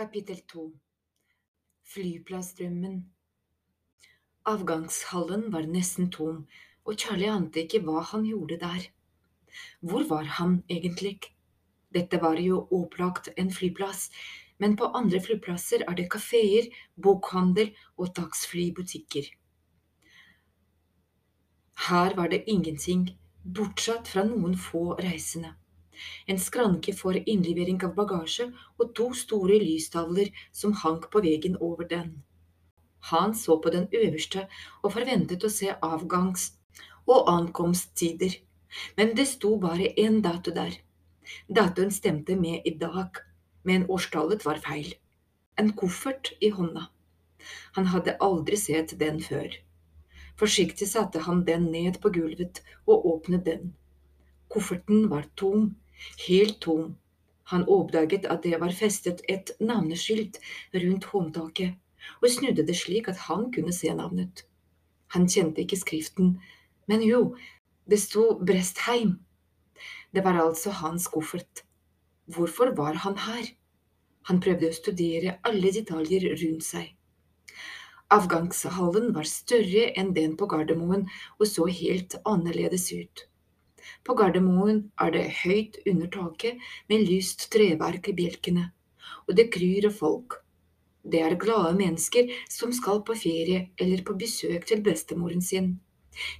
Kapittel 0.00 0.38
2 0.48 0.62
Flyplassdrømmen 1.92 2.94
Avgangshallen 4.48 5.42
var 5.52 5.66
nesten 5.68 6.08
tom, 6.14 6.38
og 6.88 6.96
Charlie 7.02 7.28
ante 7.28 7.66
ikke 7.66 7.82
hva 7.84 8.00
han 8.08 8.24
gjorde 8.24 8.56
der. 8.62 8.86
Hvor 9.84 10.06
var 10.08 10.30
han 10.38 10.56
egentlig? 10.72 11.18
Dette 11.92 12.22
var 12.24 12.40
jo 12.40 12.62
opplagt 12.78 13.28
en 13.36 13.52
flyplass, 13.52 14.08
men 14.56 14.78
på 14.80 14.88
andre 15.02 15.20
flyplasser 15.20 15.84
er 15.84 16.00
det 16.00 16.08
kafeer, 16.16 16.72
bokhandel 16.96 17.76
og 17.98 18.14
taxfree-butikker. 18.16 19.28
Her 21.90 22.16
var 22.16 22.32
det 22.32 22.46
ingenting, 22.48 23.10
bortsett 23.44 24.08
fra 24.08 24.24
noen 24.32 24.56
få 24.56 24.94
reisende 24.96 25.58
en 26.26 26.38
skranke 26.38 26.94
for 26.96 27.18
innlevering 27.18 27.80
av 27.86 27.94
bagasje 27.96 28.50
og 28.78 28.92
to 28.98 29.10
store 29.16 29.58
lystavler 29.62 30.30
som 30.52 30.76
hank 30.84 31.08
på 31.12 31.22
veggen 31.24 31.56
over 31.60 31.88
den. 31.88 32.22
Han 33.10 33.34
så 33.34 33.56
på 33.62 33.72
den 33.72 33.88
øverste 33.96 34.46
og 34.82 34.92
forventet 34.96 35.44
å 35.44 35.52
se 35.52 35.72
avgangs- 35.72 36.52
og 37.08 37.28
ankomsttider, 37.32 38.36
men 38.96 39.14
det 39.16 39.26
sto 39.28 39.56
bare 39.58 39.90
én 39.98 40.20
dato 40.22 40.52
der. 40.54 40.76
Datoen 41.48 41.90
stemte 41.90 42.36
med 42.36 42.66
i 42.66 42.74
dag, 42.78 43.22
men 43.64 43.88
årstallet 43.88 44.44
var 44.44 44.60
feil. 44.62 44.94
En 45.58 45.72
koffert 45.76 46.32
i 46.40 46.50
hånda. 46.54 46.88
Han 47.76 47.90
hadde 47.92 48.18
aldri 48.20 48.56
sett 48.60 48.98
den 49.00 49.20
før. 49.24 49.56
Forsiktig 50.40 50.88
satte 50.88 51.20
han 51.26 51.44
den 51.44 51.66
ned 51.72 52.00
på 52.00 52.12
gulvet 52.14 52.62
og 52.86 53.06
åpnet 53.14 53.44
den. 53.44 53.72
Kofferten 54.50 55.08
var 55.10 55.28
tom, 55.36 55.74
helt 56.26 56.60
tom. 56.60 56.96
Han 57.50 57.66
oppdaget 57.66 58.28
at 58.30 58.44
det 58.46 58.60
var 58.62 58.74
festet 58.74 59.22
et 59.28 59.50
navneskilt 59.60 60.38
rundt 60.74 61.08
håndtaket, 61.12 61.74
og 62.22 62.30
snudde 62.30 62.66
det 62.66 62.76
slik 62.78 63.08
at 63.10 63.26
han 63.26 63.50
kunne 63.52 63.74
se 63.74 63.90
navnet. 63.94 64.44
Han 65.14 65.26
kjente 65.28 65.64
ikke 65.64 65.80
skriften, 65.80 66.36
men 66.86 67.02
jo, 67.02 67.34
det 67.90 67.98
sto 67.98 68.36
Brestheim. 68.38 69.18
Det 70.14 70.22
var 70.24 70.38
altså 70.38 70.70
hans 70.70 71.08
koffert. 71.10 71.64
Hvorfor 72.30 72.70
var 72.76 72.94
han 73.02 73.18
her? 73.18 73.50
Han 74.28 74.38
prøvde 74.42 74.70
å 74.70 74.76
studere 74.76 75.38
alle 75.46 75.72
detaljer 75.74 76.28
rundt 76.38 76.66
seg. 76.66 76.92
Avgangshallen 78.10 79.12
var 79.14 79.26
større 79.26 79.88
enn 79.98 80.14
den 80.14 80.36
på 80.38 80.46
Gardermoen 80.50 81.04
og 81.38 81.46
så 81.46 81.66
helt 81.70 82.16
annerledes 82.26 82.88
ut. 82.90 83.26
På 84.04 84.16
Gardermoen 84.18 84.84
er 85.00 85.12
det 85.14 85.26
høyt 85.42 85.80
under 85.86 86.10
taket 86.12 86.60
med 86.90 87.06
lyst 87.08 87.48
treverk 87.52 88.08
i 88.10 88.16
bjelkene, 88.16 88.70
og 89.26 89.36
det 89.38 89.50
kryr 89.54 89.90
av 89.90 89.98
folk. 89.98 90.40
Det 91.02 91.22
er 91.24 91.38
glade 91.40 91.76
mennesker 91.78 92.32
som 92.52 92.74
skal 92.76 93.00
på 93.06 93.16
ferie 93.16 93.70
eller 93.80 94.02
på 94.04 94.16
besøk 94.20 94.66
til 94.68 94.82
bestemoren 94.84 95.40
sin. 95.42 95.78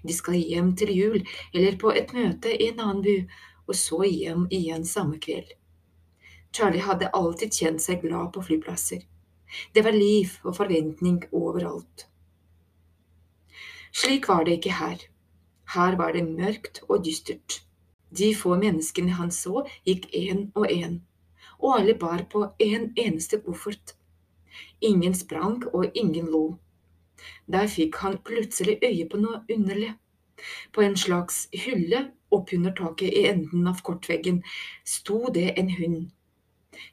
De 0.05 0.13
skal 0.13 0.37
hjem 0.37 0.75
til 0.77 0.93
jul 0.93 1.23
eller 1.55 1.79
på 1.81 1.95
et 1.97 2.13
møte 2.13 2.53
i 2.53 2.69
en 2.69 2.83
annen 2.85 3.05
by, 3.07 3.17
og 3.71 3.79
så 3.79 4.03
hjem 4.05 4.47
igjen 4.51 4.85
samme 4.85 5.21
kveld. 5.23 5.55
Charlie 6.53 6.83
hadde 6.83 7.13
alltid 7.15 7.55
kjent 7.55 7.83
seg 7.83 8.03
glad 8.03 8.33
på 8.35 8.43
flyplasser. 8.43 9.05
Det 9.75 9.85
var 9.87 9.95
liv 9.95 10.35
og 10.45 10.57
forventning 10.59 11.23
overalt. 11.31 12.07
Slik 13.95 14.29
var 14.31 14.45
det 14.47 14.59
ikke 14.59 14.77
her. 14.79 14.99
Her 15.75 15.97
var 15.97 16.13
det 16.13 16.25
mørkt 16.27 16.83
og 16.89 17.05
dystert. 17.07 17.61
De 18.19 18.33
få 18.35 18.57
menneskene 18.59 19.15
han 19.15 19.31
så, 19.31 19.63
gikk 19.87 20.09
én 20.19 20.49
og 20.59 20.67
én, 20.67 20.97
og 21.59 21.77
alle 21.79 21.95
bar 21.95 22.25
på 22.33 22.43
en 22.59 22.89
eneste 22.99 23.39
koffert. 23.45 23.95
Ingen 24.81 25.15
sprang 25.15 25.63
og 25.73 25.95
ingen 25.95 26.27
lo. 26.33 26.45
Der 27.47 27.69
fikk 27.71 28.01
han 28.03 28.19
plutselig 28.27 28.79
øye 28.83 29.07
på 29.13 29.21
noe 29.23 29.45
underlig. 29.57 29.93
På 30.73 30.83
en 30.83 30.97
slags 30.97 31.45
hylle 31.65 32.09
oppunder 32.35 32.75
taket 32.75 33.15
i 33.21 33.27
enden 33.31 33.69
av 33.71 33.83
kortveggen 33.87 34.43
sto 34.97 35.21
det 35.35 35.53
en 35.61 35.71
hund. 35.77 36.11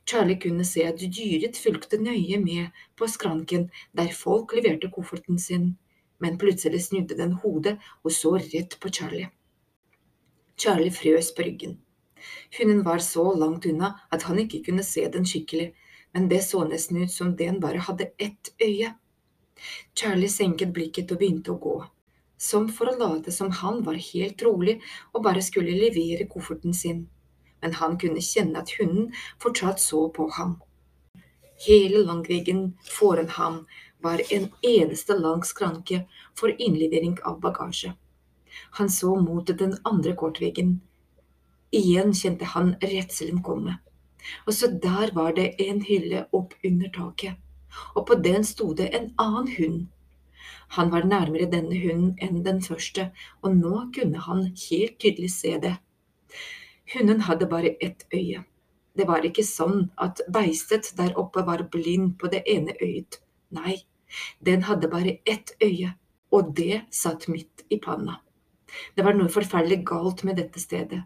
Charlie 0.06 0.40
kunne 0.44 0.66
se 0.68 0.84
at 0.86 1.02
dyret 1.18 1.58
fulgte 1.58 1.98
nøye 2.02 2.38
med 2.44 2.78
på 3.00 3.08
skranken 3.10 3.70
der 3.98 4.14
folk 4.22 4.54
leverte 4.58 4.92
kofferten 4.94 5.40
sin 5.40 5.70
men 6.20 6.38
plutselig 6.42 6.86
snudde 6.88 7.18
den 7.18 7.36
hodet 7.44 7.78
og 8.04 8.14
så 8.14 8.38
rett 8.38 8.80
på 8.80 8.92
Charlie. 8.94 9.30
Charlie 10.58 10.94
frøs 10.94 11.34
på 11.36 11.46
ryggen. 11.46 11.78
Hunden 12.58 12.84
var 12.84 13.04
så 13.06 13.34
langt 13.38 13.66
unna 13.66 13.92
at 14.12 14.24
han 14.30 14.40
ikke 14.42 14.64
kunne 14.66 14.86
se 14.86 15.06
den 15.14 15.26
skikkelig, 15.26 15.74
men 16.14 16.30
det 16.32 16.42
så 16.46 16.64
nesten 16.66 17.04
ut 17.04 17.14
som 17.14 17.36
den 17.38 17.60
bare 17.62 17.84
hadde 17.90 18.10
ett 18.18 18.54
øye. 18.64 18.94
Charlie 19.94 20.30
senket 20.30 20.74
blikket 20.74 21.12
og 21.14 21.22
begynte 21.22 21.54
å 21.54 21.62
gå, 21.62 21.76
som 22.38 22.68
for 22.70 22.90
å 22.90 22.98
late 22.98 23.34
som 23.34 23.52
han 23.62 23.84
var 23.86 23.98
helt 24.12 24.42
rolig 24.46 24.80
og 25.14 25.24
bare 25.26 25.46
skulle 25.46 25.78
levere 25.78 26.30
kofferten 26.30 26.74
sin, 26.74 27.06
men 27.62 27.78
han 27.78 27.98
kunne 28.02 28.22
kjenne 28.22 28.62
at 28.62 28.74
hunden 28.80 29.12
fortsatt 29.42 29.82
så 29.82 30.08
på 30.14 30.30
ham. 30.38 30.58
Hele 31.66 32.04
langveggen 32.06 32.76
foran 32.86 33.32
ham 33.34 33.64
var 34.04 34.22
en 34.34 34.50
eneste 34.62 35.18
lang 35.18 35.44
skranke 35.44 36.04
for 36.36 36.54
innlevering 36.62 37.18
av 37.24 37.40
bagasje. 37.42 37.94
Han 38.80 38.90
så 38.90 39.16
mot 39.16 39.48
den 39.48 39.78
andre 39.84 40.14
kortveggen. 40.16 40.80
Igjen 41.72 42.14
kjente 42.14 42.46
han 42.46 42.76
redselen 42.82 43.44
komme. 43.44 43.78
Og 44.48 44.54
så 44.54 44.68
der 44.68 45.12
var 45.16 45.34
det 45.36 45.54
en 45.64 45.82
hylle 45.82 46.26
opp 46.36 46.54
under 46.66 46.90
taket, 46.94 47.38
og 47.96 48.08
på 48.08 48.18
den 48.24 48.44
sto 48.44 48.74
det 48.74 48.90
en 48.96 49.14
annen 49.18 49.52
hund. 49.58 49.86
Han 50.76 50.92
var 50.92 51.08
nærmere 51.08 51.48
denne 51.52 51.78
hunden 51.80 52.16
enn 52.22 52.44
den 52.44 52.62
første, 52.62 53.12
og 53.42 53.56
nå 53.56 53.88
kunne 53.96 54.20
han 54.26 54.50
helt 54.70 54.98
tydelig 55.00 55.32
se 55.32 55.56
det. 55.64 55.78
Hunden 56.94 57.24
hadde 57.28 57.48
bare 57.48 57.76
ett 57.82 58.06
øye. 58.14 58.44
Det 58.98 59.08
var 59.08 59.26
ikke 59.28 59.46
sånn 59.46 59.90
at 60.02 60.22
beistet 60.34 60.90
der 60.98 61.16
oppe 61.20 61.44
var 61.48 61.68
blind 61.72 62.18
på 62.20 62.32
det 62.34 62.44
ene 62.50 62.76
øyet. 62.82 63.22
Nei, 63.54 63.78
den 64.46 64.64
hadde 64.68 64.90
bare 64.92 65.18
ett 65.26 65.54
øye, 65.64 65.94
og 66.32 66.56
det 66.58 66.82
satt 66.92 67.28
midt 67.28 67.64
i 67.70 67.80
panna. 67.84 68.20
Det 68.96 69.06
var 69.06 69.16
noe 69.16 69.32
forferdelig 69.32 69.84
galt 69.88 70.24
med 70.28 70.38
dette 70.42 70.60
stedet. 70.60 71.04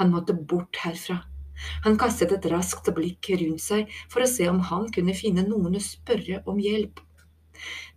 Han 0.00 0.10
måtte 0.10 0.34
bort 0.34 0.76
herfra. 0.82 1.20
Han 1.84 1.98
kastet 1.98 2.32
et 2.34 2.46
raskt 2.50 2.90
blikk 2.94 3.30
rundt 3.40 3.62
seg 3.62 3.90
for 4.10 4.24
å 4.24 4.30
se 4.30 4.48
om 4.50 4.58
han 4.70 4.88
kunne 4.94 5.14
finne 5.14 5.46
noen 5.46 5.78
å 5.78 5.82
spørre 5.82 6.42
om 6.50 6.58
hjelp. 6.58 6.98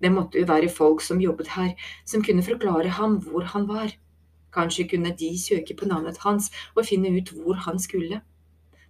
Det 0.02 0.12
måtte 0.14 0.38
jo 0.38 0.50
være 0.50 0.70
folk 0.70 1.02
som 1.02 1.22
jobbet 1.22 1.50
her, 1.56 1.72
som 2.06 2.24
kunne 2.24 2.46
forklare 2.46 2.94
ham 3.00 3.18
hvor 3.26 3.48
han 3.54 3.66
var. 3.70 3.96
Kanskje 4.54 4.88
kunne 4.94 5.16
de 5.18 5.32
søke 5.42 5.76
på 5.78 5.90
navnet 5.90 6.22
hans 6.24 6.52
og 6.76 6.86
finne 6.86 7.10
ut 7.18 7.34
hvor 7.34 7.58
han 7.66 7.82
skulle. 7.82 8.22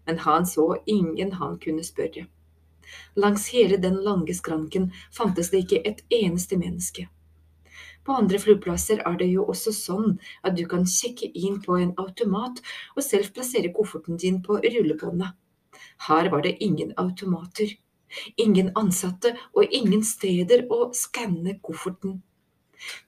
Men 0.05 0.19
han 0.23 0.45
så 0.45 0.73
ingen 0.85 1.33
han 1.39 1.55
kunne 1.63 1.83
spørre. 1.87 2.27
Langs 3.15 3.47
hele 3.53 3.77
den 3.81 3.99
lange 4.05 4.33
skranken 4.37 4.91
fantes 5.13 5.51
det 5.53 5.65
ikke 5.65 5.81
et 5.85 6.03
eneste 6.13 6.59
menneske. 6.59 7.07
På 8.07 8.15
andre 8.15 8.39
flyplasser 8.39 9.01
er 9.09 9.17
det 9.19 9.27
jo 9.27 9.43
også 9.51 9.73
sånn 9.75 10.13
at 10.47 10.55
du 10.55 10.63
kan 10.71 10.85
sjekke 10.87 11.27
inn 11.35 11.57
på 11.63 11.75
en 11.75 11.91
automat 11.99 12.61
og 12.95 13.03
selv 13.03 13.33
plassere 13.35 13.73
kofferten 13.75 14.19
din 14.21 14.39
på 14.45 14.61
rullebåndet. 14.63 15.35
Her 16.07 16.29
var 16.31 16.45
det 16.45 16.55
ingen 16.63 16.93
automater, 16.97 17.73
ingen 18.39 18.71
ansatte 18.79 19.33
og 19.51 19.75
ingen 19.81 20.05
steder 20.07 20.65
å 20.71 20.87
skanne 20.95 21.57
kofferten. 21.59 22.21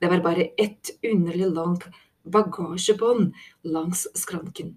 Det 0.02 0.12
var 0.12 0.26
bare 0.26 0.50
ett 0.58 0.92
underlig 1.06 1.48
langt 1.54 1.88
bagasjebånd 2.28 3.34
langs 3.64 4.08
skranken. 4.20 4.76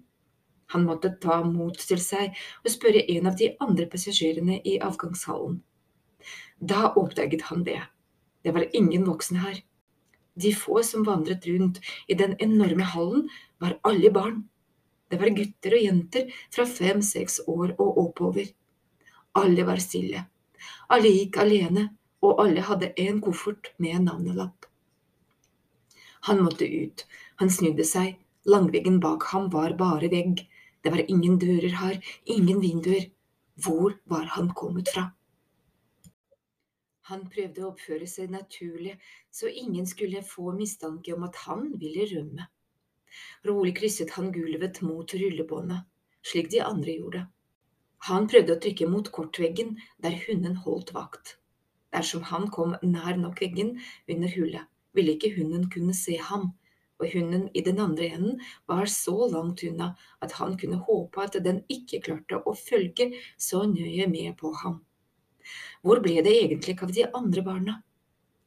Han 0.73 0.87
måtte 0.89 1.13
ta 1.21 1.41
mot 1.45 1.77
til 1.77 2.01
seg 2.01 2.33
og 2.63 2.71
spørre 2.73 3.05
en 3.15 3.29
av 3.29 3.37
de 3.39 3.51
andre 3.63 3.85
passasjerene 3.89 4.59
i 4.65 4.79
avgangshallen. 4.81 5.59
Da 6.59 6.93
oppdaget 6.99 7.47
han 7.49 7.63
det. 7.67 7.81
Det 8.43 8.53
var 8.55 8.67
ingen 8.75 9.05
voksne 9.07 9.43
her. 9.43 9.61
De 10.33 10.53
få 10.55 10.81
som 10.83 11.05
vandret 11.05 11.45
rundt 11.47 11.79
i 12.07 12.17
den 12.17 12.35
enorme 12.41 12.83
hallen, 12.83 13.29
var 13.61 13.77
alle 13.83 14.09
barn. 14.11 14.43
Det 15.09 15.19
var 15.21 15.35
gutter 15.37 15.75
og 15.77 15.83
jenter 15.85 16.31
fra 16.49 16.65
fem–seks 16.65 17.43
år 17.47 17.75
og 17.77 17.99
oppover. 18.07 18.49
Alle 19.37 19.65
var 19.67 19.81
stille. 19.83 20.25
Alle 20.89 21.11
gikk 21.13 21.37
alene, 21.43 21.91
og 22.23 22.39
alle 22.41 22.63
hadde 22.65 22.93
en 23.03 23.19
koffert 23.21 23.73
med 23.77 23.97
en 23.97 24.07
navnelapp. 24.09 24.65
Han 26.29 26.41
måtte 26.43 26.65
ut. 26.65 27.05
Han 27.41 27.51
snudde 27.51 27.85
seg. 27.85 28.15
Langveggen 28.47 28.99
bak 29.03 29.27
ham 29.33 29.49
var 29.51 29.75
bare 29.79 30.09
vegg. 30.11 30.45
Det 30.83 30.91
var 30.91 31.03
ingen 31.07 31.39
dører 31.39 31.75
her, 31.79 31.99
ingen 32.25 32.61
vinduer. 32.61 33.09
Hvor 33.55 33.93
var 34.09 34.25
han 34.35 34.49
kommet 34.57 34.89
fra? 34.91 35.11
Han 37.11 37.27
prøvde 37.29 37.63
å 37.63 37.69
oppføre 37.73 38.07
seg 38.07 38.31
naturlig, 38.33 38.95
så 39.31 39.51
ingen 39.51 39.87
skulle 39.87 40.23
få 40.25 40.53
mistanke 40.55 41.13
om 41.15 41.25
at 41.27 41.39
han 41.45 41.69
ville 41.79 42.07
rømme. 42.09 42.47
Rolig 43.47 43.75
krysset 43.77 44.15
han 44.17 44.31
gulvet 44.33 44.81
mot 44.81 45.13
rullebåndet, 45.13 45.83
slik 46.25 46.49
de 46.53 46.63
andre 46.65 46.97
gjorde. 46.97 47.23
Han 48.09 48.27
prøvde 48.31 48.55
å 48.55 48.61
trykke 48.63 48.87
mot 48.91 49.11
kortveggen 49.15 49.75
der 50.03 50.15
hunden 50.25 50.57
holdt 50.65 50.93
vakt. 50.95 51.37
Dersom 51.93 52.23
han 52.31 52.49
kom 52.51 52.73
nær 52.81 53.19
nok 53.19 53.43
veggen 53.43 53.75
under 54.09 54.33
hullet, 54.33 54.65
ville 54.97 55.15
ikke 55.15 55.35
hunden 55.37 55.69
kunne 55.71 55.95
se 55.95 56.17
ham, 56.31 56.49
og 57.03 57.11
hunden 57.13 57.45
i 57.53 57.63
den 57.65 57.81
andre 57.83 58.09
enden 58.15 58.41
var 58.69 58.89
så 58.91 59.27
langt 59.31 59.63
unna 59.67 59.91
at 60.23 60.35
han 60.39 60.57
kunne 60.59 60.81
håpe 60.87 61.27
at 61.27 61.37
den 61.45 61.61
ikke 61.71 62.01
klarte 62.07 62.39
å 62.39 62.55
følge 62.57 63.11
så 63.37 63.65
nøye 63.69 64.07
med 64.11 64.37
på 64.39 64.53
ham. 64.63 64.81
Hvor 65.83 65.99
ble 66.03 66.21
det 66.23 66.33
egentlig 66.39 66.77
av 66.81 66.93
de 66.95 67.07
andre 67.11 67.43
barna? 67.45 67.81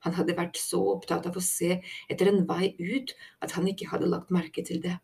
Han 0.07 0.15
hadde 0.17 0.37
vært 0.39 0.59
så 0.61 0.81
opptatt 0.95 1.27
av 1.29 1.37
å 1.37 1.45
se 1.45 1.81
etter 2.09 2.31
en 2.31 2.45
vei 2.49 2.73
ut 2.79 3.13
at 3.45 3.57
han 3.57 3.67
ikke 3.69 3.91
hadde 3.91 4.11
lagt 4.11 4.33
merke 4.35 4.65
til 4.65 4.81
det, 4.85 4.97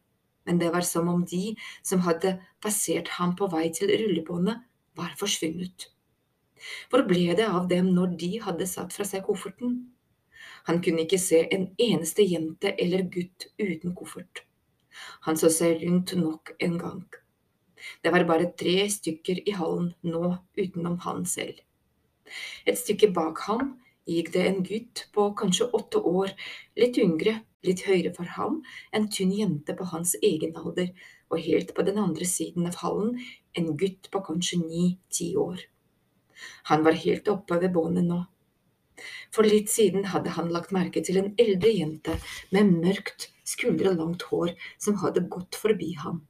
men 0.46 0.60
det 0.60 0.70
var 0.74 0.86
som 0.86 1.08
om 1.10 1.24
de 1.28 1.56
som 1.82 2.04
hadde 2.06 2.36
passert 2.62 3.10
ham 3.18 3.34
på 3.38 3.48
vei 3.52 3.68
til 3.74 3.92
rullebåndet, 3.92 4.62
var 4.96 5.14
forsvunnet. 5.18 5.88
Hvor 6.90 7.02
ble 7.08 7.32
det 7.38 7.48
av 7.48 7.66
dem 7.70 7.88
når 7.96 8.16
de 8.20 8.32
hadde 8.44 8.68
satt 8.68 8.92
fra 8.94 9.06
seg 9.08 9.24
kofferten? 9.26 9.78
Han 10.68 10.80
kunne 10.84 11.04
ikke 11.06 11.20
se 11.20 11.42
en 11.54 11.68
eneste 11.80 12.24
jente 12.26 12.74
eller 12.80 13.04
gutt 13.10 13.48
uten 13.58 13.94
koffert. 13.98 14.44
Han 15.26 15.38
så 15.40 15.50
seg 15.50 15.82
rundt 15.82 16.14
nok 16.18 16.54
en 16.62 16.78
gang. 16.78 17.04
Det 18.02 18.12
var 18.14 18.24
bare 18.28 18.52
tre 18.58 18.86
stykker 18.90 19.42
i 19.48 19.54
hallen 19.58 19.92
nå 20.06 20.36
utenom 20.58 20.98
han 21.06 21.24
selv. 21.26 21.58
Et 22.66 22.78
stykke 22.78 23.10
bak 23.14 23.42
ham 23.48 23.76
gikk 24.08 24.32
det 24.34 24.44
en 24.48 24.62
gutt 24.66 25.06
på 25.14 25.28
kanskje 25.38 25.70
åtte 25.78 25.98
år, 25.98 26.32
litt 26.78 26.98
yngre, 26.98 27.40
litt 27.66 27.84
høyere 27.86 28.12
for 28.14 28.30
ham, 28.36 28.62
en 28.92 29.08
tynn 29.10 29.34
jente 29.34 29.74
på 29.78 29.86
hans 29.92 30.14
egen 30.22 30.56
alder, 30.58 30.90
og 31.30 31.42
helt 31.42 31.74
på 31.74 31.84
den 31.86 31.98
andre 32.02 32.26
siden 32.28 32.66
av 32.68 32.80
hallen 32.82 33.18
en 33.58 33.70
gutt 33.78 34.10
på 34.12 34.22
kanskje 34.26 34.58
ni–ti 34.62 35.32
år. 35.38 35.62
Han 36.70 36.84
var 36.84 36.98
helt 36.98 37.28
oppe 37.30 37.60
ved 37.62 37.72
båndet 37.74 38.08
nå. 38.08 38.24
For 39.34 39.48
litt 39.48 39.70
siden 39.72 40.08
hadde 40.12 40.34
han 40.36 40.50
lagt 40.52 40.74
merke 40.74 41.02
til 41.04 41.20
en 41.20 41.32
eldre 41.40 41.72
jente 41.72 42.18
med 42.54 42.74
mørkt, 42.84 43.30
skuldrelangt 43.48 44.26
hår 44.30 44.54
som 44.80 45.00
hadde 45.02 45.24
gått 45.32 45.58
forbi 45.58 45.92
ham. 46.02 46.22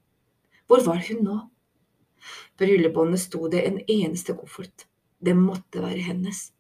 Hvor 0.67 0.85
var 0.87 1.03
hun 1.09 1.25
nå? 1.27 1.39
På 2.57 2.69
rullebåndet 2.69 3.21
sto 3.21 3.49
det 3.53 3.65
en 3.67 3.79
eneste 3.91 4.35
koffert. 4.39 4.87
Det 5.23 5.35
måtte 5.39 5.83
være 5.83 6.03
hennes. 6.07 6.51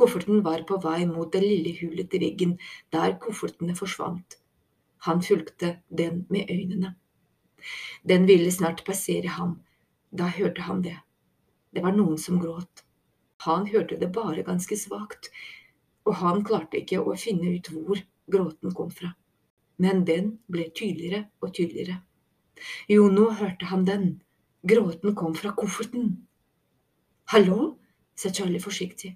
Kofferten 0.00 0.40
var 0.44 0.64
på 0.68 0.78
vei 0.80 1.04
mot 1.08 1.28
det 1.32 1.42
lille 1.44 1.74
hullet 1.76 2.14
i 2.16 2.20
veggen 2.22 2.56
der 2.94 3.18
koffertene 3.20 3.76
forsvant. 3.76 4.38
Han 5.06 5.20
fulgte 5.24 5.74
den 5.88 6.24
med 6.32 6.48
øynene. 6.52 6.94
Den 8.02 8.26
ville 8.28 8.52
snart 8.52 8.84
passere 8.84 9.36
ham. 9.36 9.58
Da 10.10 10.28
hørte 10.32 10.64
han 10.64 10.80
det. 10.84 10.96
Det 11.72 11.84
var 11.84 11.92
noen 11.96 12.18
som 12.18 12.40
gråt. 12.40 12.84
Han 13.46 13.66
hørte 13.70 13.96
det 14.00 14.10
bare 14.12 14.44
ganske 14.44 14.76
svakt, 14.76 15.30
og 16.04 16.18
han 16.20 16.44
klarte 16.44 16.80
ikke 16.80 17.00
å 17.00 17.16
finne 17.16 17.54
ut 17.56 17.70
hvor 17.72 18.00
gråten 18.30 18.74
kom 18.76 18.90
fra. 18.92 19.14
Men 19.80 20.04
den 20.04 20.34
ble 20.52 20.68
tydeligere 20.76 21.26
og 21.40 21.54
tydeligere. 21.56 22.00
Jo, 22.92 23.08
nå 23.08 23.30
hørte 23.38 23.70
han 23.70 23.86
den. 23.88 24.10
Gråten 24.68 25.14
kom 25.16 25.34
fra 25.34 25.54
kofferten. 25.56 26.18
Hallo? 27.32 27.76
sa 28.14 28.28
Charlie 28.28 28.60
forsiktig. 28.60 29.14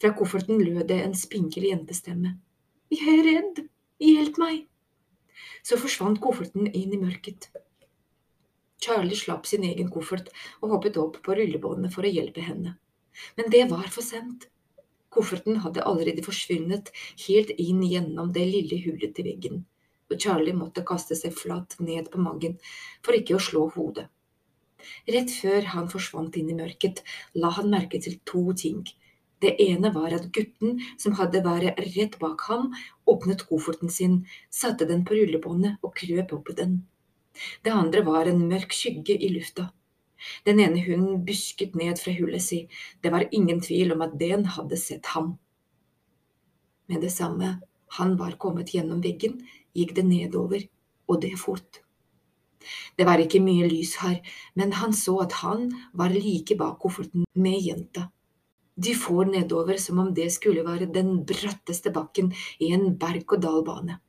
Fra 0.00 0.14
kofferten 0.16 0.62
lød 0.64 0.86
det 0.88 1.02
en 1.04 1.16
spinkel 1.18 1.66
jentestemme. 1.68 2.38
Jeg 2.94 3.18
er 3.18 3.26
redd. 3.28 3.60
Hjelp 4.00 4.40
meg. 4.40 4.64
Så 5.64 5.76
forsvant 5.80 6.20
kofferten 6.22 6.70
inn 6.70 6.94
i 6.94 7.00
mørket. 7.00 7.50
Charlie 8.84 9.16
slapp 9.16 9.46
sin 9.48 9.64
egen 9.64 9.90
koffert 9.92 10.30
og 10.60 10.74
hoppet 10.74 10.96
opp 11.00 11.20
på 11.24 11.36
rullebåndet 11.36 11.92
for 11.94 12.04
å 12.04 12.12
hjelpe 12.12 12.44
henne. 12.44 12.74
Men 13.36 13.50
det 13.54 13.64
var 13.70 13.88
for 13.94 14.06
sent. 14.06 14.48
Kofferten 15.14 15.60
hadde 15.62 15.84
allerede 15.86 16.24
forsvunnet 16.26 16.90
helt 17.26 17.52
inn 17.62 17.82
gjennom 17.86 18.32
det 18.34 18.46
lille 18.50 18.80
hullet 18.82 19.20
i 19.22 19.26
veggen, 19.28 19.60
og 20.10 20.18
Charlie 20.24 20.56
måtte 20.58 20.82
kaste 20.86 21.14
seg 21.18 21.36
flatt 21.38 21.76
ned 21.78 22.10
på 22.10 22.22
magen 22.22 22.56
for 23.04 23.14
ikke 23.14 23.36
å 23.38 23.44
slå 23.48 23.68
hodet. 23.76 24.08
Rett 25.14 25.30
før 25.32 25.70
han 25.74 25.86
forsvant 25.92 26.34
inn 26.36 26.50
i 26.50 26.58
mørket, 26.58 27.04
la 27.40 27.52
han 27.58 27.70
merke 27.72 28.00
til 28.02 28.18
to 28.28 28.42
ting. 28.58 28.82
Det 29.44 29.54
ene 29.60 29.90
var 29.94 30.12
at 30.16 30.30
gutten, 30.34 30.80
som 31.00 31.16
hadde 31.18 31.44
vært 31.44 31.80
rett 31.94 32.18
bak 32.20 32.44
ham, 32.48 32.72
åpnet 33.08 33.46
kofferten 33.48 33.92
sin, 33.92 34.22
satte 34.50 34.88
den 34.90 35.06
på 35.06 35.16
rullebåndet 35.18 35.80
og 35.84 35.94
krøp 36.00 36.34
opp 36.36 36.52
i 36.52 36.58
den. 36.60 36.76
Det 37.64 37.72
andre 37.72 38.04
var 38.06 38.30
en 38.30 38.44
mørk 38.50 38.74
skygge 38.76 39.16
i 39.18 39.32
lufta. 39.34 39.70
Den 40.46 40.60
ene 40.60 40.82
hunden 40.84 41.22
busket 41.26 41.74
ned 41.78 42.00
fra 42.00 42.14
hullet 42.16 42.42
si, 42.42 42.64
det 43.02 43.12
var 43.12 43.28
ingen 43.30 43.60
tvil 43.64 43.94
om 43.94 44.04
at 44.06 44.18
den 44.20 44.46
hadde 44.56 44.78
sett 44.80 45.12
ham. 45.14 45.34
Med 46.88 47.00
det 47.00 47.12
samme 47.12 47.58
han 47.98 48.16
var 48.18 48.38
kommet 48.40 48.74
gjennom 48.74 49.02
veggen, 49.04 49.40
gikk 49.74 49.94
det 49.96 50.04
nedover, 50.08 50.64
og 51.08 51.20
det 51.22 51.34
fort. 51.38 51.80
Det 52.96 53.04
var 53.06 53.20
ikke 53.20 53.42
mye 53.44 53.68
lys 53.68 53.94
her, 54.00 54.20
men 54.56 54.72
han 54.80 54.94
så 54.96 55.18
at 55.26 55.36
han 55.42 55.68
var 55.92 56.14
like 56.14 56.56
bak 56.58 56.78
kofferten 56.82 57.26
med 57.34 57.60
jenta. 57.60 58.08
De 58.74 58.94
får 58.98 59.28
nedover 59.30 59.78
som 59.78 60.00
om 60.02 60.10
det 60.14 60.30
skulle 60.34 60.64
være 60.66 60.90
den 60.90 61.20
bratteste 61.26 61.92
bakken 61.94 62.32
i 62.58 62.72
en 62.74 62.96
berg-og-dal-bane. 62.98 64.00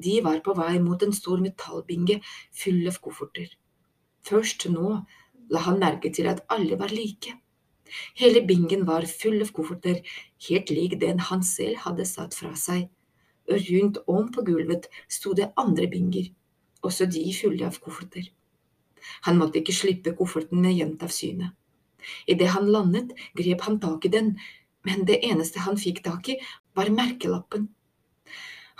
De 0.00 0.20
var 0.24 0.40
på 0.44 0.54
vei 0.56 0.78
mot 0.80 1.02
en 1.02 1.12
stor 1.12 1.42
metallbinge 1.44 2.20
full 2.56 2.86
av 2.88 2.96
kofferter. 3.04 3.50
Først 4.26 4.66
nå 4.70 5.00
la 5.50 5.62
han 5.66 5.80
merke 5.80 6.12
til 6.14 6.28
at 6.30 6.42
alle 6.52 6.78
var 6.78 6.92
like. 6.94 7.34
Hele 8.14 8.42
bingen 8.46 8.86
var 8.86 9.06
full 9.10 9.40
av 9.42 9.50
kofferter, 9.54 10.02
helt 10.46 10.70
lik 10.70 10.98
den 11.00 11.22
han 11.30 11.42
selv 11.46 11.80
hadde 11.86 12.06
satt 12.06 12.36
fra 12.38 12.52
seg, 12.54 12.86
rundt 13.50 13.98
om 14.06 14.28
på 14.30 14.44
gulvet 14.46 14.86
sto 15.10 15.34
det 15.34 15.50
andre 15.58 15.88
binger, 15.90 16.30
også 16.86 17.08
de 17.10 17.24
fulle 17.34 17.66
av 17.66 17.80
kofferter. 17.82 18.28
Han 19.26 19.40
måtte 19.40 19.58
ikke 19.60 19.74
slippe 19.74 20.14
kofferten 20.16 20.60
med 20.62 20.76
jevnt 20.76 21.02
av 21.02 21.12
syne. 21.14 21.50
Idet 22.30 22.52
han 22.54 22.70
landet, 22.70 23.12
grep 23.36 23.66
han 23.66 23.80
tak 23.82 24.06
i 24.06 24.12
den, 24.12 24.34
men 24.86 25.04
det 25.08 25.18
eneste 25.26 25.64
han 25.66 25.80
fikk 25.80 26.04
tak 26.04 26.30
i, 26.32 26.38
var 26.76 26.92
merkelappen. 26.94 27.68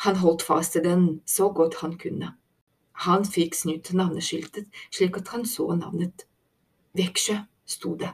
Han 0.07 0.21
holdt 0.23 0.47
fast 0.47 0.79
i 0.79 0.85
den 0.85 1.21
så 1.29 1.51
godt 1.53 1.81
han 1.83 1.99
kunne. 2.01 2.31
Han 3.07 3.25
fikk 3.25 3.57
snudd 3.57 3.93
navneskiltet 3.97 4.67
slik 4.93 5.17
at 5.21 5.31
han 5.35 5.47
så 5.49 5.71
navnet. 5.77 6.27
Veksjø, 6.99 7.39
sto 7.65 7.95
det. 7.97 8.11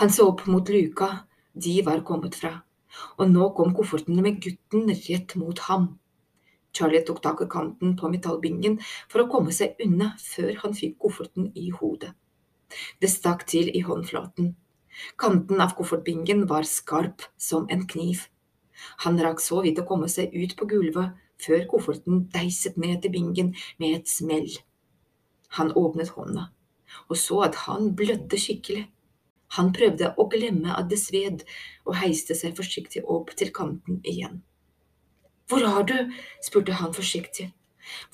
Han 0.00 0.12
så 0.12 0.26
opp 0.32 0.44
mot 0.50 0.68
luka 0.68 1.08
de 1.56 1.78
var 1.86 2.02
kommet 2.04 2.36
fra, 2.36 2.52
og 3.16 3.30
nå 3.32 3.48
kom 3.56 3.72
koffertene 3.76 4.24
med 4.24 4.42
gutten 4.44 4.90
rett 4.92 5.36
mot 5.40 5.62
ham. 5.70 5.94
Charlie 6.76 7.00
tok 7.08 7.22
tak 7.24 7.40
i 7.40 7.48
kanten 7.48 7.94
på 7.96 8.10
metallbingen 8.12 8.76
for 9.08 9.22
å 9.22 9.30
komme 9.32 9.54
seg 9.56 9.80
unna 9.80 10.12
før 10.20 10.52
han 10.62 10.76
fikk 10.76 10.98
kofferten 11.00 11.48
i 11.56 11.70
hodet. 11.72 12.12
Det 13.00 13.08
stakk 13.08 13.46
til 13.48 13.70
i 13.72 13.80
håndflaten. 13.86 14.52
Kanten 15.20 15.60
av 15.64 15.72
koffertbingen 15.78 16.44
var 16.50 16.68
skarp 16.68 17.24
som 17.40 17.64
en 17.72 17.86
kniv. 17.88 18.26
Han 19.04 19.16
rakk 19.24 19.40
så 19.40 19.62
vidt 19.64 19.80
å 19.80 19.86
komme 19.88 20.08
seg 20.12 20.34
ut 20.36 20.52
på 20.58 20.68
gulvet 20.68 21.16
før 21.42 21.66
kofferten 21.70 22.26
deiset 22.34 22.76
ned 22.80 23.02
til 23.02 23.14
bingen 23.14 23.54
med 23.78 24.00
et 24.00 24.10
smell. 24.10 24.50
Han 25.58 25.72
åpnet 25.76 26.14
hånda 26.16 26.50
og 27.08 27.16
så 27.16 27.40
at 27.46 27.54
han 27.66 27.94
blødde 27.96 28.38
skikkelig. 28.40 28.86
Han 29.56 29.70
prøvde 29.76 30.10
å 30.18 30.26
glemme 30.30 30.74
at 30.74 30.88
det 30.90 30.98
sved, 31.00 31.44
og 31.86 31.98
heiste 32.00 32.34
seg 32.34 32.56
forsiktig 32.58 33.04
opp 33.04 33.30
til 33.38 33.52
kanten 33.54 34.00
igjen. 34.04 34.42
Hvor 35.46 35.62
er 35.62 35.86
du? 35.86 35.96
spurte 36.42 36.74
han 36.80 36.94
forsiktig. 36.94 37.52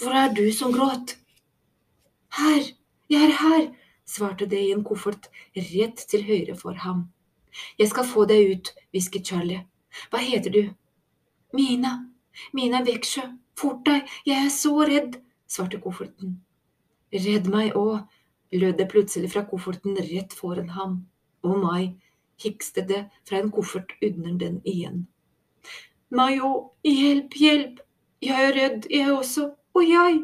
Hvor 0.01 0.13
er 0.13 0.35
du 0.37 0.45
som 0.53 0.75
gråt? 0.75 1.17
Her, 2.37 2.69
jeg 3.09 3.29
er 3.31 3.35
her, 3.41 3.65
svarte 4.05 4.47
det 4.49 4.61
i 4.61 4.73
en 4.75 4.85
koffert 4.85 5.31
rett 5.57 6.05
til 6.11 6.27
høyre 6.29 6.57
for 6.59 6.77
ham. 6.85 7.07
Jeg 7.81 7.89
skal 7.89 8.09
få 8.09 8.27
deg 8.29 8.53
ut, 8.53 8.73
hvisket 8.93 9.33
Charlie. 9.33 9.65
Hva 10.13 10.21
heter 10.21 10.53
du? 10.53 10.63
Mina, 11.57 12.12
Mina 12.57 12.83
Veksjø, 12.87 13.27
fort 13.59 13.85
deg, 13.87 14.09
jeg 14.27 14.47
er 14.47 14.53
så 14.53 14.75
redd, 14.89 15.19
svarte 15.51 15.81
kofferten. 15.83 16.39
Redd 17.13 17.49
meg 17.53 17.77
òg, 17.79 18.07
lød 18.53 18.79
det 18.79 18.89
plutselig 18.93 19.33
fra 19.33 19.45
kofferten 19.49 19.97
rett 19.99 20.37
foran 20.37 20.73
ham. 20.77 21.03
og 21.43 21.59
meg, 21.59 21.97
hikste 22.39 22.85
det 22.87 23.01
fra 23.29 23.41
en 23.41 23.51
koffert 23.51 23.97
under 24.03 24.37
den 24.39 24.61
igjen. 24.69 25.07
Òg, 26.13 26.71
hjelp, 26.87 27.35
hjelp, 27.35 27.81
jeg 28.23 28.47
er 28.49 28.55
redd, 28.55 28.87
jeg 28.91 29.11
også, 29.11 29.49
og 29.75 29.89
jeg. 29.89 30.21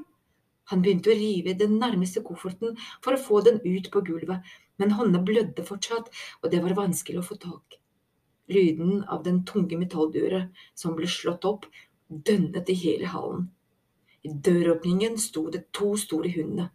Han 0.71 0.85
begynte 0.85 1.11
å 1.11 1.17
rive 1.17 1.55
i 1.55 1.59
den 1.59 1.79
nærmeste 1.81 2.23
kofferten 2.23 2.77
for 3.05 3.17
å 3.17 3.23
få 3.23 3.41
den 3.47 3.61
ut 3.65 3.89
på 3.91 4.03
gulvet, 4.05 4.45
men 4.79 4.95
hånda 4.95 5.23
blødde 5.25 5.65
fortsatt, 5.67 6.11
og 6.43 6.53
det 6.53 6.61
var 6.63 6.77
vanskelig 6.79 7.23
å 7.23 7.29
få 7.31 7.39
tak. 7.41 7.79
Lyden 8.53 9.03
av 9.09 9.25
den 9.25 9.43
tunge 9.49 9.77
metalldøra 9.81 10.45
som 10.79 10.95
ble 10.97 11.09
slått 11.11 11.49
opp, 11.49 11.67
dønnet 12.09 12.69
i 12.69 12.75
hele 12.75 13.11
hallen. 13.13 13.49
I 14.23 14.33
døråpningen 14.33 15.19
sto 15.19 15.47
det 15.51 15.69
to 15.73 15.95
store 15.97 16.33
hunder. 16.35 16.71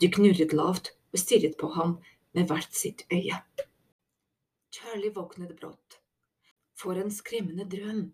De 0.00 0.10
knurret 0.10 0.52
lavt 0.52 0.92
og 1.14 1.18
stirret 1.18 1.56
på 1.58 1.70
ham 1.74 1.96
med 2.34 2.50
hvert 2.50 2.74
sitt 2.74 3.06
øye. 3.12 3.40
Charlie 4.74 5.14
våknet 5.14 5.54
brått. 5.56 6.00
For 6.74 6.98
en 6.98 7.10
skremmende 7.10 7.66
drøm. 7.70 8.08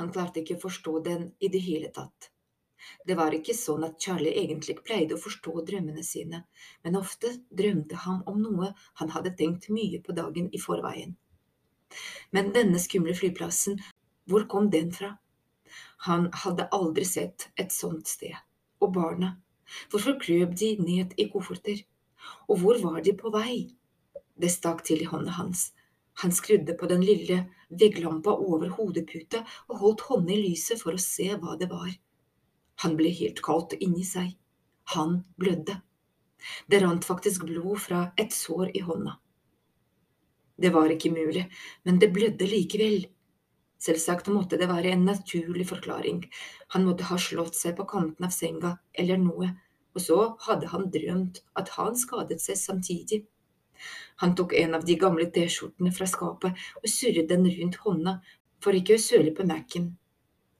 Han 0.00 0.12
klarte 0.12 0.40
ikke 0.40 0.56
å 0.58 0.64
forstå 0.64 1.00
den 1.04 1.26
i 1.40 1.50
det 1.52 1.60
hele 1.64 1.90
tatt. 1.92 2.30
Det 3.04 3.16
var 3.16 3.32
ikke 3.36 3.54
sånn 3.56 3.84
at 3.86 4.00
Charlie 4.00 4.34
egentlig 4.40 4.76
pleide 4.84 5.16
å 5.16 5.20
forstå 5.20 5.64
drømmene 5.68 6.04
sine, 6.04 6.42
men 6.84 6.98
ofte 7.00 7.30
drømte 7.48 8.00
han 8.04 8.22
om 8.30 8.40
noe 8.42 8.72
han 9.00 9.12
hadde 9.14 9.32
tenkt 9.38 9.70
mye 9.72 10.00
på 10.04 10.16
dagen 10.16 10.50
i 10.52 10.60
forveien. 10.60 11.14
Men 12.32 12.52
denne 12.56 12.80
skumle 12.82 13.14
flyplassen, 13.16 13.80
hvor 14.28 14.48
kom 14.50 14.70
den 14.72 14.92
fra? 14.92 15.14
Han 16.08 16.28
hadde 16.44 16.68
aldri 16.76 17.04
sett 17.08 17.48
et 17.56 17.72
sånt 17.72 18.08
sted. 18.10 18.34
Og 18.82 18.92
barna, 18.96 19.36
hvorfor 19.90 20.18
krøp 20.20 20.54
de 20.60 20.74
ned 20.80 21.14
i 21.16 21.28
kofferter? 21.32 21.84
Og 22.48 22.60
hvor 22.60 22.80
var 22.82 23.00
de 23.04 23.14
på 23.16 23.32
vei? 23.34 23.56
Det 24.34 24.50
stakk 24.50 24.84
til 24.84 25.04
i 25.04 25.08
hånda 25.08 25.36
hans. 25.38 25.72
Han 26.22 26.32
skrudde 26.32 26.76
på 26.78 26.86
den 26.90 27.02
lille 27.04 27.40
vegglampa 27.70 28.34
over 28.34 28.70
hodeputa 28.76 29.42
og 29.68 29.80
holdt 29.80 30.06
hånda 30.08 30.34
i 30.34 30.42
lyset 30.50 30.82
for 30.82 30.94
å 30.94 31.02
se 31.02 31.30
hva 31.34 31.56
det 31.60 31.70
var. 31.72 31.90
Han 32.84 32.96
ble 32.98 33.10
helt 33.14 33.42
kaldt 33.44 33.74
inni 33.80 34.04
seg. 34.06 34.34
Han 34.94 35.22
blødde. 35.40 35.80
Det 36.68 36.80
rant 36.82 37.06
faktisk 37.06 37.46
blod 37.48 37.80
fra 37.86 38.06
et 38.20 38.34
sår 38.34 38.74
i 38.76 38.82
hånda. 38.84 39.16
Det 40.60 40.70
var 40.74 40.92
ikke 40.92 41.10
mulig, 41.10 41.48
men 41.82 41.98
det 41.98 42.12
blødde 42.14 42.46
likevel. 42.46 43.06
Selvsagt 43.84 44.30
måtte 44.32 44.56
det 44.60 44.70
være 44.70 44.94
en 44.94 45.04
naturlig 45.04 45.66
forklaring, 45.68 46.22
han 46.72 46.86
måtte 46.88 47.08
ha 47.10 47.18
slått 47.20 47.58
seg 47.58 47.76
på 47.76 47.84
kanten 47.90 48.24
av 48.24 48.32
senga 48.32 48.76
eller 48.96 49.20
noe, 49.20 49.50
og 49.94 50.02
så 50.02 50.18
hadde 50.46 50.70
han 50.72 50.88
drømt 50.94 51.42
at 51.60 51.72
han 51.76 51.98
skadet 51.98 52.40
seg 52.42 52.56
samtidig. 52.60 53.24
Han 54.22 54.32
tok 54.38 54.54
en 54.56 54.78
av 54.78 54.86
de 54.88 54.96
gamle 54.98 55.26
T-skjortene 55.34 55.92
fra 55.92 56.08
skapet 56.08 56.64
og 56.80 56.88
surret 56.90 57.28
den 57.28 57.44
rundt 57.58 57.78
hånda 57.84 58.16
for 58.64 58.78
ikke 58.78 58.96
å 58.96 59.04
søle 59.04 59.34
på 59.36 59.46
Mac-en. 59.50 59.92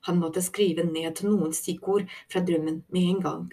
Han 0.04 0.20
måtte 0.20 0.42
skrive 0.44 0.84
ned 0.84 1.22
noen 1.24 1.54
stikkord 1.56 2.10
fra 2.28 2.42
drømmen 2.44 2.82
med 2.92 3.10
en 3.14 3.22
gang. 3.24 3.44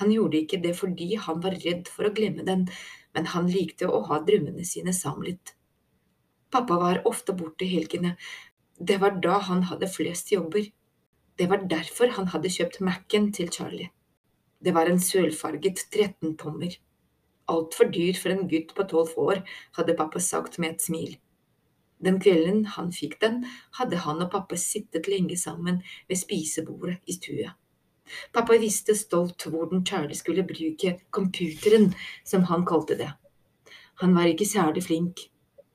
Han 0.00 0.12
gjorde 0.14 0.40
ikke 0.40 0.62
det 0.64 0.72
fordi 0.78 1.10
han 1.20 1.42
var 1.44 1.58
redd 1.66 1.90
for 1.92 2.08
å 2.08 2.14
glemme 2.16 2.46
den, 2.46 2.64
men 3.12 3.28
han 3.34 3.50
likte 3.52 3.90
å 3.92 4.00
ha 4.08 4.22
drømmene 4.24 4.64
sine 4.64 4.94
samlet. 4.96 5.52
Pappa 6.50 6.78
var 6.80 7.02
ofte 7.10 7.34
borte 7.36 7.68
helgene. 7.68 8.14
Det 8.78 8.98
var 9.00 9.20
da 9.24 9.38
han 9.40 9.62
hadde 9.70 9.88
flest 9.88 10.32
jobber. 10.32 10.66
Det 11.36 11.46
var 11.48 11.64
derfor 11.68 12.12
han 12.16 12.28
hadde 12.32 12.52
kjøpt 12.52 12.80
Mac-en 12.84 13.30
til 13.32 13.48
Charlie. 13.52 13.90
Det 14.60 14.72
var 14.74 14.88
en 14.88 15.00
sølvfarget 15.00 15.86
13-tommer. 15.92 16.76
Altfor 17.48 17.88
dyr 17.92 18.16
for 18.18 18.32
en 18.34 18.48
gutt 18.48 18.74
på 18.76 18.84
tolv 18.90 19.12
år, 19.16 19.42
hadde 19.78 19.96
pappa 19.96 20.20
sagt 20.20 20.58
med 20.58 20.74
et 20.74 20.82
smil. 20.82 21.16
Den 22.04 22.18
kvelden 22.20 22.64
han 22.74 22.90
fikk 22.92 23.16
den, 23.20 23.44
hadde 23.78 24.00
han 24.04 24.20
og 24.24 24.32
pappa 24.32 24.58
sittet 24.60 25.08
lenge 25.08 25.36
sammen 25.40 25.80
ved 26.08 26.20
spisebordet 26.20 26.98
i 27.06 27.16
stua. 27.16 27.54
Pappa 28.32 28.58
visste 28.60 28.94
stolt 28.94 29.46
hvordan 29.48 29.86
Charlie 29.86 30.18
skulle 30.18 30.44
bruke 30.46 30.98
computeren, 31.10 31.94
som 32.24 32.44
han 32.50 32.66
kalte 32.68 32.98
det. 32.98 33.08
Han 34.02 34.14
var 34.14 34.28
ikke 34.28 34.46
særlig 34.46 34.84
flink. 34.84 35.24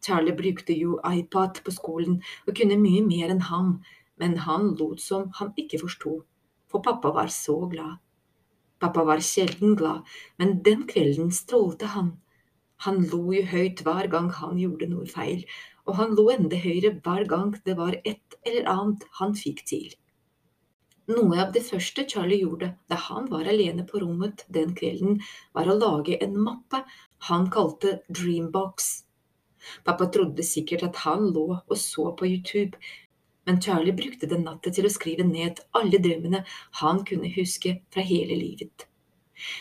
Charlie 0.02 0.36
brukte 0.38 0.74
jo 0.74 1.00
iPad 1.06 1.62
på 1.66 1.74
skolen 1.76 2.22
og 2.48 2.56
kunne 2.58 2.80
mye 2.82 3.04
mer 3.06 3.34
enn 3.34 3.44
ham, 3.50 3.76
men 4.22 4.38
han 4.46 4.74
lot 4.80 5.02
som 5.02 5.30
han 5.40 5.54
ikke 5.58 5.82
forsto, 5.84 6.16
for 6.70 6.84
pappa 6.86 7.14
var 7.16 7.30
så 7.34 7.58
glad. 7.70 8.00
Pappa 8.82 9.04
var 9.06 9.22
sjelden 9.22 9.76
glad, 9.78 10.02
men 10.42 10.62
den 10.66 10.88
kvelden 10.90 11.30
strålte 11.32 11.92
han. 11.94 12.16
Han 12.86 13.04
lo 13.12 13.28
jo 13.36 13.44
høyt 13.46 13.84
hver 13.86 14.08
gang 14.10 14.32
han 14.34 14.58
gjorde 14.58 14.90
noe 14.90 15.06
feil, 15.06 15.44
og 15.86 16.00
han 16.00 16.16
lo 16.18 16.30
enda 16.34 16.58
høyere 16.58 16.96
hver 17.06 17.28
gang 17.30 17.54
det 17.66 17.76
var 17.78 17.98
et 18.02 18.38
eller 18.42 18.70
annet 18.72 19.06
han 19.20 19.36
fikk 19.38 19.62
til. 19.70 19.92
Noe 21.12 21.38
av 21.44 21.54
det 21.54 21.62
første 21.68 22.08
Charlie 22.10 22.42
gjorde 22.42 22.72
da 22.90 22.98
han 23.06 23.30
var 23.30 23.48
alene 23.54 23.86
på 23.86 24.02
rommet 24.02 24.46
den 24.58 24.74
kvelden, 24.78 25.22
var 25.54 25.70
å 25.70 25.78
lage 25.78 26.18
en 26.26 26.38
mappe 26.42 26.82
han 27.30 27.50
kalte 27.54 28.00
Dreambox. 28.10 28.92
Pappa 29.86 30.08
trodde 30.12 30.46
sikkert 30.46 30.86
at 30.88 31.02
han 31.06 31.28
lå 31.34 31.48
og 31.60 31.78
så 31.78 32.10
på 32.18 32.30
YouTube, 32.30 32.80
men 33.46 33.62
Charlie 33.62 33.96
brukte 33.98 34.30
den 34.30 34.46
natta 34.46 34.72
til 34.74 34.86
å 34.88 34.94
skrive 34.94 35.26
ned 35.26 35.62
alle 35.78 36.00
drømmene 36.02 36.44
han 36.82 37.04
kunne 37.08 37.32
huske 37.36 37.80
fra 37.94 38.06
hele 38.06 38.38
livet. 38.38 38.88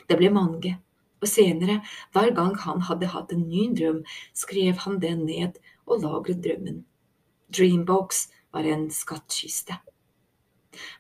Det 0.09 0.19
ble 0.21 0.29
mange, 0.35 0.77
og 1.21 1.29
senere, 1.29 1.81
hver 2.13 2.33
gang 2.37 2.55
han 2.65 2.85
hadde 2.89 3.13
hatt 3.15 3.33
en 3.33 3.47
ny 3.49 3.69
drøm, 3.77 4.03
skrev 4.37 4.83
han 4.85 5.01
den 5.01 5.25
ned 5.29 5.61
og 5.87 6.05
lagret 6.05 6.43
drømmen. 6.45 6.83
Dreambox 7.51 8.27
var 8.53 8.69
en 8.69 8.89
skattkiste. 8.95 9.81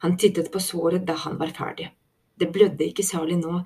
Han 0.02 0.16
tittet 0.18 0.50
på 0.52 0.60
såret 0.60 1.06
da 1.06 1.16
han 1.24 1.38
var 1.40 1.52
ferdig. 1.56 1.90
Det 2.40 2.48
blødde 2.52 2.88
ikke 2.88 3.06
særlig 3.06 3.38
nå, 3.42 3.60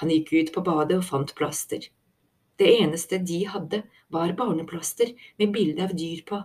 han 0.00 0.12
gikk 0.14 0.32
ut 0.32 0.52
på 0.54 0.62
badet 0.64 1.00
og 1.00 1.06
fant 1.06 1.34
plaster. 1.36 1.82
Det 2.60 2.68
eneste 2.76 3.18
de 3.24 3.38
hadde, 3.48 3.82
var 4.12 4.36
barneplaster 4.36 5.14
med 5.40 5.52
bilde 5.54 5.84
av 5.86 5.94
dyr 5.96 6.20
på. 6.28 6.42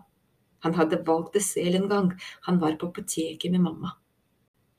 Han 0.63 0.75
hadde 0.77 1.03
valgt 1.07 1.33
det 1.35 1.43
selv 1.43 1.75
en 1.75 1.89
gang, 1.91 2.11
han 2.47 2.59
var 2.61 2.77
på 2.79 2.87
apoteket 2.87 3.51
med 3.51 3.65
mamma. 3.65 3.91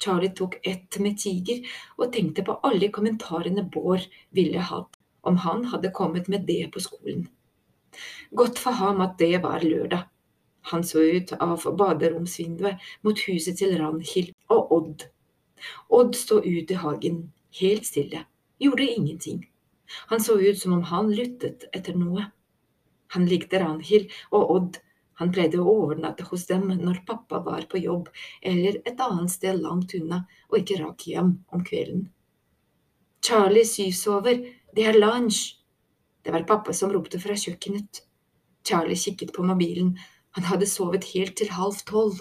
Charlie 0.02 0.32
tok 0.32 0.56
ett 0.62 0.98
med 0.98 1.18
tiger 1.20 1.60
og 1.96 2.12
tenkte 2.12 2.44
på 2.44 2.56
alle 2.64 2.88
kommentarene 2.92 3.64
Bård 3.72 4.04
ville 4.36 4.64
hatt 4.70 4.96
om 5.26 5.36
han 5.44 5.64
hadde 5.72 5.92
kommet 5.92 6.28
med 6.28 6.46
det 6.48 6.70
på 6.72 6.80
skolen. 6.80 7.26
Godt 8.30 8.60
for 8.62 8.76
ham 8.80 9.00
at 9.04 9.16
det 9.18 9.42
var 9.42 9.64
lørdag. 9.64 10.06
Han 10.72 10.84
så 10.84 11.02
ut 11.02 11.32
av 11.32 11.64
baderomsvinduet 11.78 12.80
mot 13.06 13.20
huset 13.28 13.58
til 13.60 13.76
Ranhild 13.80 14.32
og 14.48 14.72
Odd. 14.76 15.04
Odd 15.88 16.16
sto 16.18 16.40
ute 16.40 16.74
i 16.74 16.80
hagen, 16.80 17.20
helt 17.60 17.86
stille, 17.86 18.24
gjorde 18.62 18.88
ingenting. 18.88 19.44
Han 20.10 20.22
så 20.22 20.38
ut 20.40 20.58
som 20.58 20.74
om 20.76 20.82
han 20.90 21.12
lyttet 21.14 21.68
etter 21.72 21.96
noe. 21.98 22.26
Han 23.14 23.26
likte 23.30 23.60
Ranhild 23.62 24.12
og 24.34 24.50
Odd, 24.56 24.80
han 25.16 25.32
pleide 25.32 25.60
å 25.62 25.74
overnatte 25.84 26.26
hos 26.28 26.44
dem 26.48 26.66
når 26.68 27.00
pappa 27.08 27.40
var 27.44 27.64
på 27.70 27.80
jobb 27.80 28.10
eller 28.42 28.80
et 28.84 28.98
annet 29.00 29.32
sted 29.32 29.62
langt 29.62 29.94
unna 29.96 30.24
og 30.50 30.58
ikke 30.60 30.80
rakk 30.82 31.06
hjem 31.08 31.30
om 31.48 31.62
kvelden. 31.64 32.08
Charlie 33.24 33.64
syvsover, 33.66 34.42
det 34.76 34.84
er 34.84 34.98
lunsj, 34.98 35.56
det 36.22 36.34
var 36.34 36.44
pappa 36.48 36.74
som 36.76 36.92
ropte 36.92 37.18
fra 37.22 37.36
kjøkkenet. 37.38 38.02
Charlie 38.66 38.98
kikket 38.98 39.32
på 39.32 39.46
mobilen, 39.46 39.94
han 40.36 40.48
hadde 40.50 40.68
sovet 40.68 41.08
helt 41.14 41.36
til 41.38 41.52
halv 41.54 41.80
tolv. 41.88 42.20